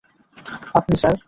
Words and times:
আপনি, 0.75 0.95
স্যার! 0.97 1.15